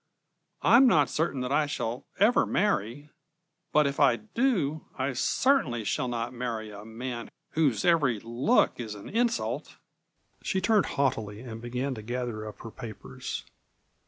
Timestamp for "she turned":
10.41-10.87